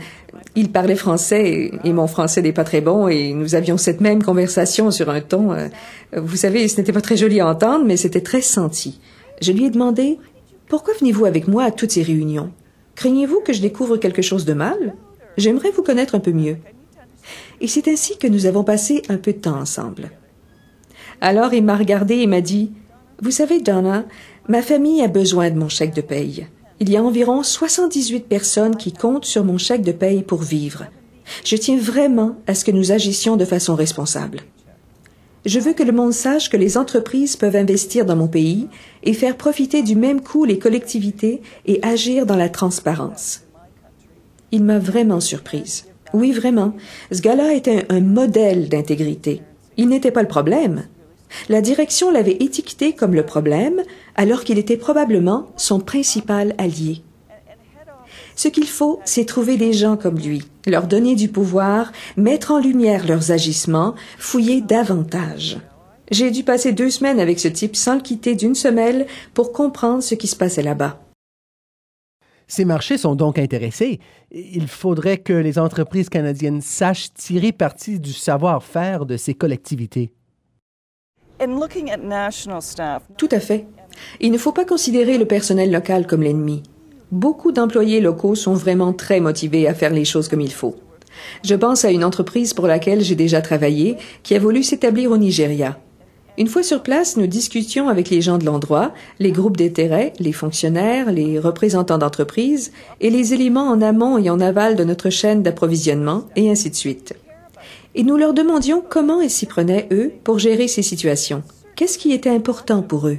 il 0.54 0.72
parlait 0.72 0.96
français, 0.96 1.70
et 1.84 1.92
mon 1.92 2.06
français 2.06 2.42
n'est 2.42 2.52
pas 2.52 2.64
très 2.64 2.80
bon, 2.80 3.08
et 3.08 3.32
nous 3.34 3.54
avions 3.54 3.76
cette 3.76 4.00
même 4.00 4.22
conversation 4.22 4.90
sur 4.90 5.10
un 5.10 5.20
ton. 5.20 5.52
Euh, 5.52 5.68
vous 6.16 6.36
savez, 6.36 6.66
ce 6.68 6.78
n'était 6.78 6.92
pas 6.92 7.00
très 7.02 7.16
joli 7.16 7.40
à 7.40 7.48
entendre, 7.48 7.84
mais 7.84 7.96
c'était 7.96 8.22
très 8.22 8.40
senti. 8.40 9.00
Je 9.40 9.52
lui 9.52 9.66
ai 9.66 9.70
demandé 9.70 10.18
Pourquoi 10.68 10.94
venez-vous 10.98 11.26
avec 11.26 11.46
moi 11.46 11.64
à 11.64 11.70
toutes 11.70 11.92
ces 11.92 12.02
réunions? 12.02 12.50
Craignez-vous 12.94 13.40
que 13.40 13.52
je 13.52 13.60
découvre 13.60 13.98
quelque 13.98 14.22
chose 14.22 14.44
de 14.44 14.54
mal? 14.54 14.94
J'aimerais 15.36 15.70
vous 15.70 15.82
connaître 15.82 16.14
un 16.14 16.20
peu 16.20 16.32
mieux. 16.32 16.56
Et 17.60 17.68
c'est 17.68 17.88
ainsi 17.88 18.18
que 18.18 18.26
nous 18.26 18.46
avons 18.46 18.64
passé 18.64 19.02
un 19.08 19.16
peu 19.16 19.32
de 19.32 19.38
temps 19.38 19.58
ensemble. 19.58 20.10
Alors 21.20 21.54
il 21.54 21.64
m'a 21.64 21.76
regardé 21.76 22.16
et 22.16 22.26
m'a 22.26 22.40
dit 22.40 22.72
Vous 23.22 23.30
savez, 23.30 23.60
Donna, 23.60 24.04
ma 24.48 24.62
famille 24.62 25.02
a 25.02 25.08
besoin 25.08 25.50
de 25.50 25.58
mon 25.58 25.68
chèque 25.68 25.94
de 25.94 26.00
paye. 26.00 26.46
Il 26.80 26.90
y 26.90 26.96
a 26.96 27.02
environ 27.02 27.42
78 27.42 28.26
personnes 28.26 28.76
qui 28.76 28.92
comptent 28.92 29.24
sur 29.24 29.44
mon 29.44 29.58
chèque 29.58 29.82
de 29.82 29.92
paye 29.92 30.22
pour 30.22 30.42
vivre. 30.42 30.86
Je 31.44 31.56
tiens 31.56 31.78
vraiment 31.78 32.36
à 32.46 32.54
ce 32.54 32.64
que 32.64 32.72
nous 32.72 32.92
agissions 32.92 33.36
de 33.36 33.44
façon 33.44 33.74
responsable. 33.74 34.40
Je 35.44 35.58
veux 35.58 35.72
que 35.72 35.82
le 35.82 35.92
monde 35.92 36.12
sache 36.12 36.50
que 36.50 36.56
les 36.56 36.76
entreprises 36.76 37.36
peuvent 37.36 37.56
investir 37.56 38.06
dans 38.06 38.16
mon 38.16 38.28
pays 38.28 38.68
et 39.02 39.12
faire 39.12 39.36
profiter 39.36 39.82
du 39.82 39.96
même 39.96 40.20
coup 40.20 40.44
les 40.44 40.58
collectivités 40.58 41.42
et 41.66 41.80
agir 41.82 42.26
dans 42.26 42.36
la 42.36 42.48
transparence. 42.48 43.42
Il 44.52 44.62
m'a 44.62 44.78
vraiment 44.78 45.20
surprise. 45.20 45.86
Oui, 46.12 46.32
vraiment. 46.32 46.74
Ce 47.10 47.20
gars-là 47.22 47.54
était 47.54 47.86
un, 47.88 48.00
modèle 48.00 48.68
d'intégrité. 48.68 49.42
Il 49.76 49.88
n'était 49.88 50.10
pas 50.10 50.22
le 50.22 50.28
problème. 50.28 50.84
La 51.48 51.60
direction 51.60 52.10
l'avait 52.10 52.36
étiqueté 52.40 52.92
comme 52.94 53.14
le 53.14 53.24
problème 53.24 53.82
alors 54.14 54.44
qu'il 54.44 54.58
était 54.58 54.76
probablement 54.76 55.46
son 55.56 55.80
principal 55.80 56.54
allié. 56.58 57.02
Ce 58.34 58.48
qu'il 58.48 58.66
faut, 58.66 59.00
c'est 59.04 59.24
trouver 59.24 59.56
des 59.56 59.72
gens 59.72 59.96
comme 59.96 60.18
lui, 60.18 60.42
leur 60.66 60.86
donner 60.86 61.14
du 61.14 61.28
pouvoir, 61.28 61.92
mettre 62.16 62.50
en 62.50 62.58
lumière 62.58 63.06
leurs 63.06 63.30
agissements, 63.30 63.94
fouiller 64.18 64.60
davantage. 64.60 65.58
J'ai 66.10 66.30
dû 66.30 66.42
passer 66.42 66.72
deux 66.72 66.90
semaines 66.90 67.20
avec 67.20 67.40
ce 67.40 67.48
type 67.48 67.76
sans 67.76 67.94
le 67.94 68.00
quitter 68.00 68.34
d'une 68.34 68.54
semelle 68.54 69.06
pour 69.34 69.52
comprendre 69.52 70.02
ce 70.02 70.14
qui 70.14 70.26
se 70.26 70.36
passait 70.36 70.62
là-bas. 70.62 71.00
Ces 72.48 72.66
marchés 72.66 72.98
sont 72.98 73.14
donc 73.14 73.38
intéressés. 73.38 73.98
Il 74.30 74.68
faudrait 74.68 75.18
que 75.18 75.32
les 75.32 75.58
entreprises 75.58 76.10
canadiennes 76.10 76.60
sachent 76.60 77.14
tirer 77.14 77.52
parti 77.52 77.98
du 77.98 78.12
savoir-faire 78.12 79.06
de 79.06 79.16
ces 79.16 79.32
collectivités. 79.32 80.12
Tout 83.16 83.28
à 83.30 83.40
fait. 83.40 83.66
Il 84.20 84.32
ne 84.32 84.38
faut 84.38 84.52
pas 84.52 84.64
considérer 84.64 85.18
le 85.18 85.26
personnel 85.26 85.70
local 85.70 86.06
comme 86.06 86.22
l'ennemi. 86.22 86.62
Beaucoup 87.10 87.52
d'employés 87.52 88.00
locaux 88.00 88.34
sont 88.34 88.54
vraiment 88.54 88.92
très 88.92 89.20
motivés 89.20 89.68
à 89.68 89.74
faire 89.74 89.92
les 89.92 90.04
choses 90.04 90.28
comme 90.28 90.40
il 90.40 90.52
faut. 90.52 90.76
Je 91.44 91.54
pense 91.54 91.84
à 91.84 91.90
une 91.90 92.04
entreprise 92.04 92.54
pour 92.54 92.66
laquelle 92.66 93.02
j'ai 93.02 93.14
déjà 93.14 93.42
travaillé 93.42 93.96
qui 94.22 94.34
a 94.34 94.38
voulu 94.38 94.62
s'établir 94.62 95.10
au 95.10 95.18
Nigeria. 95.18 95.78
Une 96.38 96.46
fois 96.46 96.62
sur 96.62 96.82
place, 96.82 97.18
nous 97.18 97.26
discutions 97.26 97.90
avec 97.90 98.08
les 98.08 98.22
gens 98.22 98.38
de 98.38 98.46
l'endroit, 98.46 98.92
les 99.18 99.32
groupes 99.32 99.58
d'intérêt, 99.58 100.14
les 100.18 100.32
fonctionnaires, 100.32 101.12
les 101.12 101.38
représentants 101.38 101.98
d'entreprise 101.98 102.72
et 103.00 103.10
les 103.10 103.34
éléments 103.34 103.68
en 103.68 103.82
amont 103.82 104.16
et 104.16 104.30
en 104.30 104.40
aval 104.40 104.74
de 104.74 104.84
notre 104.84 105.10
chaîne 105.10 105.42
d'approvisionnement, 105.42 106.24
et 106.34 106.50
ainsi 106.50 106.70
de 106.70 106.74
suite. 106.74 107.14
Et 107.94 108.04
nous 108.04 108.16
leur 108.16 108.32
demandions 108.32 108.82
comment 108.86 109.20
ils 109.20 109.30
s'y 109.30 109.46
prenaient, 109.46 109.88
eux, 109.92 110.12
pour 110.24 110.38
gérer 110.38 110.68
ces 110.68 110.82
situations. 110.82 111.42
Qu'est-ce 111.76 111.98
qui 111.98 112.12
était 112.12 112.30
important 112.30 112.82
pour 112.82 113.06
eux? 113.06 113.18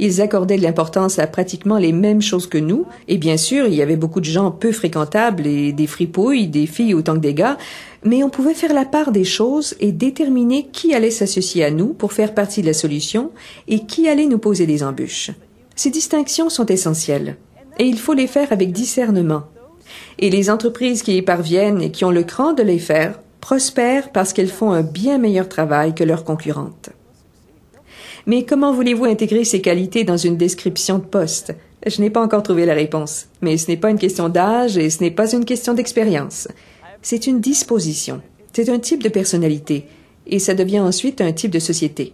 Ils 0.00 0.20
accordaient 0.20 0.56
de 0.56 0.62
l'importance 0.62 1.20
à 1.20 1.28
pratiquement 1.28 1.78
les 1.78 1.92
mêmes 1.92 2.22
choses 2.22 2.48
que 2.48 2.58
nous, 2.58 2.86
et 3.06 3.18
bien 3.18 3.36
sûr, 3.36 3.66
il 3.66 3.74
y 3.74 3.82
avait 3.82 3.96
beaucoup 3.96 4.18
de 4.18 4.24
gens 4.24 4.50
peu 4.50 4.72
fréquentables 4.72 5.46
et 5.46 5.72
des 5.72 5.86
fripouilles, 5.86 6.48
des 6.48 6.66
filles 6.66 6.94
autant 6.94 7.14
que 7.14 7.20
des 7.20 7.34
gars, 7.34 7.56
mais 8.04 8.24
on 8.24 8.30
pouvait 8.30 8.54
faire 8.54 8.74
la 8.74 8.84
part 8.84 9.12
des 9.12 9.24
choses 9.24 9.76
et 9.78 9.92
déterminer 9.92 10.68
qui 10.72 10.92
allait 10.92 11.12
s'associer 11.12 11.64
à 11.64 11.70
nous 11.70 11.88
pour 11.88 12.12
faire 12.12 12.34
partie 12.34 12.62
de 12.62 12.66
la 12.66 12.72
solution 12.72 13.30
et 13.68 13.86
qui 13.86 14.08
allait 14.08 14.26
nous 14.26 14.38
poser 14.38 14.66
des 14.66 14.82
embûches. 14.82 15.30
Ces 15.76 15.90
distinctions 15.90 16.50
sont 16.50 16.66
essentielles, 16.66 17.36
et 17.78 17.84
il 17.84 17.98
faut 17.98 18.14
les 18.14 18.26
faire 18.26 18.52
avec 18.52 18.72
discernement. 18.72 19.44
Et 20.18 20.30
les 20.30 20.50
entreprises 20.50 21.02
qui 21.02 21.16
y 21.16 21.22
parviennent 21.22 21.80
et 21.80 21.90
qui 21.92 22.04
ont 22.04 22.10
le 22.10 22.24
cran 22.24 22.52
de 22.52 22.62
les 22.62 22.78
faire 22.78 23.20
prospèrent 23.40 24.12
parce 24.12 24.32
qu'elles 24.32 24.48
font 24.48 24.72
un 24.72 24.82
bien 24.82 25.18
meilleur 25.18 25.48
travail 25.48 25.94
que 25.94 26.04
leurs 26.04 26.24
concurrentes. 26.24 26.90
Mais 28.26 28.44
comment 28.44 28.72
voulez-vous 28.72 29.06
intégrer 29.06 29.44
ces 29.44 29.60
qualités 29.60 30.04
dans 30.04 30.16
une 30.16 30.36
description 30.36 30.98
de 30.98 31.04
poste? 31.04 31.54
Je 31.86 32.00
n'ai 32.00 32.10
pas 32.10 32.22
encore 32.22 32.42
trouvé 32.42 32.66
la 32.66 32.74
réponse. 32.74 33.28
Mais 33.40 33.56
ce 33.56 33.68
n'est 33.68 33.76
pas 33.76 33.90
une 33.90 33.98
question 33.98 34.28
d'âge 34.28 34.76
et 34.76 34.90
ce 34.90 35.02
n'est 35.02 35.10
pas 35.10 35.32
une 35.32 35.44
question 35.44 35.74
d'expérience. 35.74 36.48
C'est 37.02 37.26
une 37.26 37.40
disposition. 37.40 38.20
C'est 38.52 38.68
un 38.68 38.78
type 38.78 39.02
de 39.02 39.08
personnalité. 39.08 39.86
Et 40.26 40.38
ça 40.38 40.54
devient 40.54 40.80
ensuite 40.80 41.20
un 41.20 41.32
type 41.32 41.50
de 41.50 41.58
société. 41.58 42.12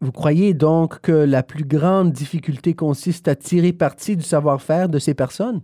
Vous 0.00 0.12
croyez 0.12 0.54
donc 0.54 1.00
que 1.00 1.12
la 1.12 1.42
plus 1.42 1.64
grande 1.64 2.12
difficulté 2.12 2.74
consiste 2.74 3.28
à 3.28 3.34
tirer 3.34 3.72
parti 3.72 4.16
du 4.16 4.22
savoir-faire 4.22 4.88
de 4.88 4.98
ces 4.98 5.14
personnes? 5.14 5.60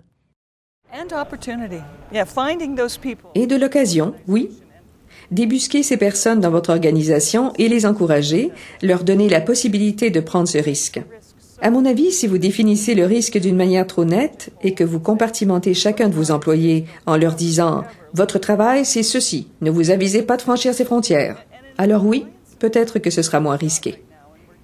Et 3.35 3.47
de 3.47 3.57
l'occasion, 3.57 4.15
oui, 4.27 4.51
Débusquer 5.31 5.85
ces 5.85 5.97
personnes 5.97 6.41
dans 6.41 6.51
votre 6.51 6.71
organisation 6.71 7.53
et 7.57 7.69
les 7.69 7.87
encourager, 7.87 8.51
leur 8.83 9.05
donner 9.05 9.29
la 9.29 9.41
possibilité 9.41 10.11
de 10.11 10.19
prendre 10.19 10.49
ce 10.49 10.59
risque. 10.59 11.01
À 11.63 11.71
mon 11.71 11.85
avis, 11.85 12.11
si 12.11 12.27
vous 12.27 12.39
définissez 12.39 12.95
le 12.95 13.05
risque 13.05 13.39
d'une 13.39 13.57
manière 13.57 13.87
trop 13.87 14.05
nette 14.05 14.51
et 14.63 14.75
que 14.75 14.83
vous 14.83 14.99
compartimentez 14.99 15.75
chacun 15.75 16.09
de 16.09 16.15
vos 16.15 16.31
employés 16.31 16.87
en 17.07 17.17
leur 17.17 17.35
disant 17.35 17.85
Votre 18.15 18.39
travail, 18.39 18.85
c'est 18.85 19.03
ceci, 19.03 19.47
ne 19.61 19.71
vous 19.71 19.91
avisez 19.91 20.23
pas 20.23 20.37
de 20.37 20.43
franchir 20.43 20.75
ces 20.75 20.85
frontières, 20.85 21.45
alors 21.79 22.05
oui, 22.05 22.27
peut-être 22.59 22.99
que 22.99 23.11
ce 23.11 23.23
sera 23.23 23.41
moins 23.41 23.57
risqué. 23.57 24.03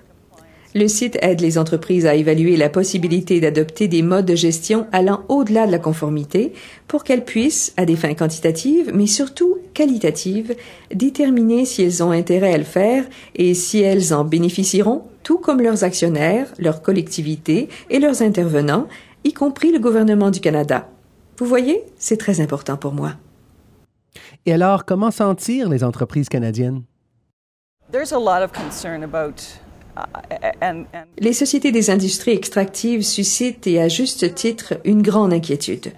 Le 0.75 0.87
site 0.87 1.17
aide 1.21 1.41
les 1.41 1.57
entreprises 1.57 2.05
à 2.05 2.13
évaluer 2.13 2.55
la 2.55 2.69
possibilité 2.69 3.39
d'adopter 3.39 3.87
des 3.87 4.03
modes 4.03 4.27
de 4.27 4.35
gestion 4.35 4.85
allant 4.91 5.23
au-delà 5.27 5.65
de 5.65 5.71
la 5.71 5.79
conformité 5.79 6.53
pour 6.87 7.03
qu'elles 7.03 7.25
puissent, 7.25 7.73
à 7.77 7.85
des 7.85 7.95
fins 7.95 8.13
quantitatives, 8.13 8.91
mais 8.93 9.07
surtout 9.07 9.57
qualitatives, 9.73 10.55
déterminer 10.93 11.65
si 11.65 11.81
elles 11.81 12.03
ont 12.03 12.11
intérêt 12.11 12.53
à 12.53 12.59
le 12.59 12.63
faire 12.63 13.05
et 13.33 13.55
si 13.55 13.79
elles 13.79 14.13
en 14.13 14.23
bénéficieront, 14.23 15.03
tout 15.23 15.39
comme 15.39 15.61
leurs 15.61 15.83
actionnaires, 15.83 16.53
leurs 16.59 16.81
collectivités 16.81 17.69
et 17.89 17.99
leurs 17.99 18.21
intervenants, 18.21 18.87
y 19.23 19.33
compris 19.33 19.71
le 19.71 19.79
gouvernement 19.79 20.31
du 20.31 20.39
Canada. 20.39 20.89
Vous 21.37 21.45
voyez, 21.45 21.83
c'est 21.97 22.17
très 22.17 22.41
important 22.41 22.77
pour 22.77 22.93
moi. 22.93 23.13
Et 24.45 24.53
alors, 24.53 24.85
comment 24.85 25.11
sentir 25.11 25.69
les 25.69 25.83
entreprises 25.83 26.29
canadiennes? 26.29 26.83
There's 27.91 28.11
a 28.11 28.19
lot 28.19 28.43
of 28.43 28.51
concern 28.51 29.03
about 29.03 29.41
les 31.19 31.33
sociétés 31.33 31.71
des 31.71 31.89
industries 31.89 32.33
extractives 32.33 33.03
suscitent, 33.03 33.65
et 33.65 33.81
à 33.81 33.87
juste 33.87 34.35
titre, 34.35 34.75
une 34.85 35.01
grande 35.01 35.33
inquiétude. 35.33 35.91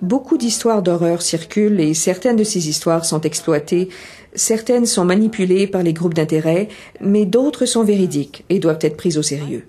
Beaucoup 0.00 0.38
d'histoires 0.38 0.82
d'horreur 0.82 1.20
circulent 1.22 1.80
et 1.80 1.94
certaines 1.94 2.36
de 2.36 2.44
ces 2.44 2.68
histoires 2.68 3.04
sont 3.04 3.20
exploitées, 3.20 3.88
certaines 4.34 4.86
sont 4.86 5.04
manipulées 5.04 5.66
par 5.66 5.82
les 5.82 5.92
groupes 5.92 6.14
d'intérêt, 6.14 6.68
mais 7.00 7.26
d'autres 7.26 7.66
sont 7.66 7.84
véridiques 7.84 8.44
et 8.48 8.58
doivent 8.58 8.78
être 8.80 8.96
prises 8.96 9.18
au 9.18 9.22
sérieux. 9.22 9.66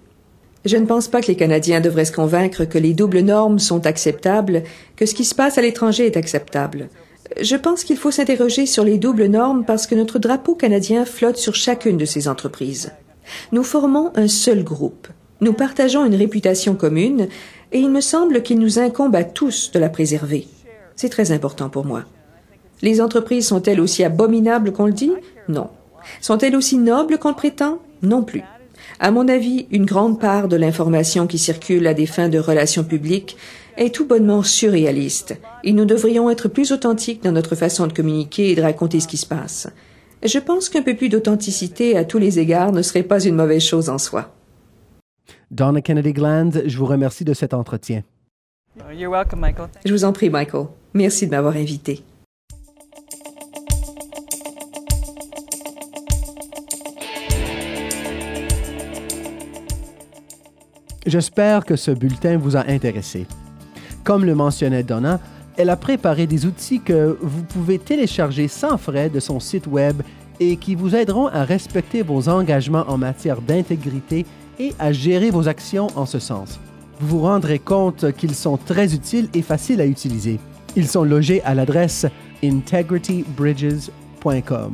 Je 0.65 0.77
ne 0.77 0.86
pense 0.86 1.10
pas 1.10 1.22
que 1.22 1.27
les 1.27 1.36
Canadiens 1.36 1.82
devraient 1.82 2.05
se 2.05 2.13
convaincre 2.13 2.63
que 2.63 2.77
les 2.77 2.93
doubles 2.93 3.20
normes 3.20 3.60
sont 3.60 3.86
acceptables, 3.86 4.63
que 4.96 5.05
ce 5.05 5.13
qui 5.13 5.25
se 5.25 5.36
passe 5.36 5.58
à 5.58 5.62
l'étranger 5.62 6.05
est 6.05 6.17
acceptable. 6.17 6.88
Je 7.41 7.55
pense 7.55 7.84
qu'il 7.84 7.98
faut 7.98 8.12
s'interroger 8.12 8.65
sur 8.65 8.84
les 8.84 8.98
doubles 8.98 9.25
normes 9.25 9.65
parce 9.65 9.88
que 9.88 9.96
notre 9.96 10.20
drapeau 10.20 10.55
canadien 10.55 11.03
flotte 11.03 11.38
sur 11.38 11.55
chacune 11.55 11.98
de 11.98 12.05
ces 12.05 12.27
entreprises. 12.27 12.91
Nous 13.51 13.63
formons 13.63 14.12
un 14.15 14.27
seul 14.27 14.63
groupe. 14.63 15.08
Nous 15.41 15.53
partageons 15.53 16.05
une 16.05 16.15
réputation 16.15 16.75
commune 16.75 17.27
et 17.72 17.79
il 17.79 17.89
me 17.89 18.01
semble 18.01 18.43
qu'il 18.43 18.60
nous 18.60 18.79
incombe 18.79 19.15
à 19.15 19.24
tous 19.24 19.72
de 19.72 19.79
la 19.79 19.89
préserver. 19.89 20.48
C'est 20.96 21.10
très 21.10 21.32
important 21.32 21.70
pour 21.70 21.86
moi. 21.86 22.03
Les 22.82 23.01
entreprises 23.01 23.48
sont-elles 23.48 23.82
aussi 23.82 24.03
abominables 24.03 24.72
qu'on 24.72 24.86
le 24.86 24.93
dit? 24.93 25.12
Non. 25.48 25.70
Sont-elles 26.22 26.55
aussi 26.55 26.77
nobles 26.77 27.17
qu'on 27.17 27.29
le 27.29 27.36
prétend? 27.36 27.79
Non 28.01 28.24
plus. 28.24 28.43
À 28.99 29.11
mon 29.11 29.27
avis, 29.27 29.67
une 29.71 29.85
grande 29.85 30.19
part 30.19 30.47
de 30.47 30.55
l'information 30.55 31.27
qui 31.27 31.37
circule 31.37 31.87
à 31.87 31.93
des 31.93 32.05
fins 32.05 32.29
de 32.29 32.39
relations 32.39 32.83
publiques 32.83 33.37
est 33.77 33.93
tout 33.93 34.05
bonnement 34.05 34.43
surréaliste, 34.43 35.39
et 35.63 35.73
nous 35.73 35.85
devrions 35.85 36.29
être 36.29 36.47
plus 36.47 36.71
authentiques 36.71 37.23
dans 37.23 37.31
notre 37.31 37.55
façon 37.55 37.87
de 37.87 37.93
communiquer 37.93 38.51
et 38.51 38.55
de 38.55 38.61
raconter 38.61 38.99
ce 38.99 39.07
qui 39.07 39.17
se 39.17 39.25
passe. 39.25 39.67
Je 40.23 40.39
pense 40.39 40.69
qu'un 40.69 40.83
peu 40.83 40.95
plus 40.95 41.09
d'authenticité 41.09 41.97
à 41.97 42.05
tous 42.05 42.17
les 42.17 42.39
égards 42.39 42.71
ne 42.71 42.81
serait 42.81 43.03
pas 43.03 43.23
une 43.23 43.35
mauvaise 43.35 43.63
chose 43.63 43.89
en 43.89 43.97
soi. 43.97 44.33
Donna 45.51 45.81
Kennedy 45.81 46.13
Gland, 46.13 46.51
je 46.65 46.77
vous 46.77 46.85
remercie 46.85 47.25
de 47.25 47.33
cet 47.33 47.53
entretien. 47.53 48.03
You're 48.91 49.11
welcome, 49.11 49.39
Michael. 49.39 49.69
Je 49.85 49.91
vous 49.91 50.05
en 50.05 50.13
prie, 50.13 50.29
Michael. 50.29 50.67
Merci 50.93 51.27
de 51.27 51.31
m'avoir 51.31 51.55
invité. 51.55 52.03
J'espère 61.05 61.65
que 61.65 61.75
ce 61.75 61.91
bulletin 61.91 62.38
vous 62.38 62.55
a 62.55 62.65
intéressé. 62.67 63.27
Comme 64.03 64.25
le 64.25 64.36
mentionnait 64.36 64.83
Donna, 64.83 65.19
elle 65.57 65.69
a 65.69 65.75
préparé 65.75 66.27
des 66.27 66.45
outils 66.45 66.79
que 66.79 67.17
vous 67.22 67.43
pouvez 67.43 67.77
télécharger 67.77 68.48
sans 68.48 68.77
frais 68.77 69.10
de 69.10 69.19
son 69.19 69.39
site 69.39 69.67
web 69.67 70.01
et 70.39 70.57
qui 70.57 70.75
vous 70.75 70.95
aideront 70.95 71.27
à 71.27 71.43
respecter 71.43 72.01
vos 72.01 72.29
engagements 72.29 72.86
en 72.88 72.98
matière 72.98 73.41
d'intégrité 73.41 74.25
et 74.60 74.74
à 74.79 74.91
gérer 74.91 75.29
vos 75.29 75.48
actions 75.48 75.88
en 75.95 76.05
ce 76.05 76.19
sens. 76.19 76.60
Vous 77.00 77.19
vous 77.19 77.24
rendrez 77.24 77.60
compte 77.60 78.12
qu'ils 78.13 78.36
sont 78.36 78.57
très 78.57 78.93
utiles 78.93 79.29
et 79.33 79.41
faciles 79.41 79.81
à 79.81 79.86
utiliser. 79.86 80.39
Ils 80.75 80.88
sont 80.88 81.03
logés 81.03 81.41
à 81.43 81.53
l'adresse 81.53 82.05
integritybridges.com. 82.43 84.74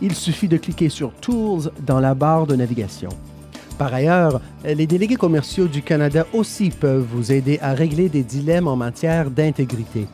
Il 0.00 0.14
suffit 0.14 0.48
de 0.48 0.56
cliquer 0.56 0.88
sur 0.88 1.12
Tools 1.14 1.70
dans 1.86 2.00
la 2.00 2.14
barre 2.14 2.46
de 2.46 2.56
navigation. 2.56 3.10
Par 3.78 3.92
ailleurs, 3.92 4.40
les 4.64 4.86
délégués 4.86 5.16
commerciaux 5.16 5.66
du 5.66 5.82
Canada 5.82 6.26
aussi 6.32 6.70
peuvent 6.70 7.04
vous 7.10 7.32
aider 7.32 7.58
à 7.60 7.74
régler 7.74 8.08
des 8.08 8.22
dilemmes 8.22 8.68
en 8.68 8.76
matière 8.76 9.28
d'intégrité. 9.30 10.06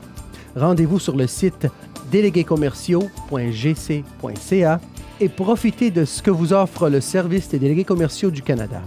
Rendez-vous 0.56 0.98
sur 0.98 1.14
le 1.16 1.26
site 1.26 1.66
déléguéscommerciaux.gc.ca 2.10 4.80
et 5.20 5.28
profitez 5.28 5.90
de 5.90 6.06
ce 6.06 6.22
que 6.22 6.30
vous 6.30 6.54
offre 6.54 6.88
le 6.88 7.00
service 7.00 7.48
des 7.50 7.58
délégués 7.58 7.84
commerciaux 7.84 8.30
du 8.30 8.42
Canada. 8.42 8.80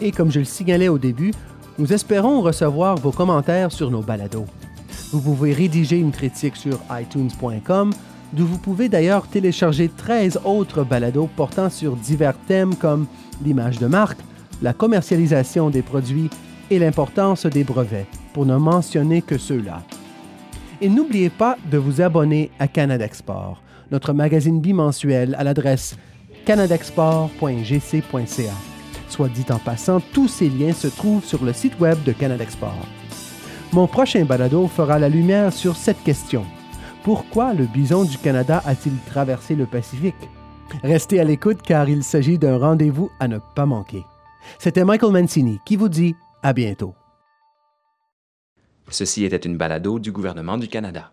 Et 0.00 0.10
comme 0.12 0.30
je 0.30 0.38
le 0.40 0.44
signalais 0.44 0.88
au 0.88 0.98
début, 0.98 1.32
nous 1.78 1.92
espérons 1.92 2.40
recevoir 2.42 2.96
vos 2.96 3.12
commentaires 3.12 3.72
sur 3.72 3.90
nos 3.90 4.02
balados. 4.02 4.44
Vous 5.12 5.20
pouvez 5.20 5.52
rédiger 5.52 5.98
une 5.98 6.12
critique 6.12 6.56
sur 6.56 6.78
itunes.com, 6.90 7.92
d'où 8.32 8.46
vous 8.46 8.58
pouvez 8.58 8.88
d'ailleurs 8.88 9.26
télécharger 9.26 9.88
13 9.88 10.40
autres 10.44 10.84
balados 10.84 11.28
portant 11.36 11.70
sur 11.70 11.96
divers 11.96 12.38
thèmes 12.46 12.74
comme 12.74 13.06
l'image 13.44 13.78
de 13.78 13.86
marque, 13.86 14.18
la 14.62 14.72
commercialisation 14.72 15.70
des 15.70 15.82
produits 15.82 16.30
et 16.70 16.78
l'importance 16.78 17.46
des 17.46 17.64
brevets, 17.64 18.06
pour 18.32 18.46
ne 18.46 18.56
mentionner 18.56 19.22
que 19.22 19.38
ceux-là. 19.38 19.82
Et 20.80 20.88
n'oubliez 20.88 21.30
pas 21.30 21.56
de 21.70 21.78
vous 21.78 22.00
abonner 22.00 22.50
à 22.58 22.68
Canada 22.68 23.04
Export, 23.04 23.62
notre 23.90 24.12
magazine 24.12 24.60
bimensuel 24.60 25.34
à 25.38 25.44
l'adresse 25.44 25.96
canadexport.gc.ca. 26.44 28.54
Soit 29.08 29.28
dit 29.28 29.46
en 29.50 29.58
passant, 29.58 30.00
tous 30.12 30.28
ces 30.28 30.48
liens 30.48 30.72
se 30.72 30.88
trouvent 30.88 31.24
sur 31.24 31.44
le 31.44 31.52
site 31.52 31.78
web 31.80 32.02
de 32.04 32.12
Canada 32.12 32.42
Export. 32.42 32.86
Mon 33.72 33.86
prochain 33.86 34.24
balado 34.24 34.66
fera 34.68 34.98
la 34.98 35.08
lumière 35.08 35.52
sur 35.52 35.76
cette 35.76 36.02
question. 36.02 36.44
Pourquoi 37.06 37.54
le 37.54 37.66
bison 37.66 38.02
du 38.02 38.18
Canada 38.18 38.60
a-t-il 38.66 38.92
traversé 39.08 39.54
le 39.54 39.64
Pacifique? 39.64 40.28
Restez 40.82 41.20
à 41.20 41.24
l'écoute 41.24 41.62
car 41.62 41.88
il 41.88 42.02
s'agit 42.02 42.36
d'un 42.36 42.58
rendez-vous 42.58 43.12
à 43.20 43.28
ne 43.28 43.38
pas 43.54 43.64
manquer. 43.64 44.02
C'était 44.58 44.84
Michael 44.84 45.12
Mancini 45.12 45.60
qui 45.64 45.76
vous 45.76 45.88
dit 45.88 46.16
à 46.42 46.52
bientôt. 46.52 46.96
Ceci 48.88 49.24
était 49.24 49.36
une 49.36 49.56
balado 49.56 50.00
du 50.00 50.10
gouvernement 50.10 50.58
du 50.58 50.66
Canada. 50.66 51.12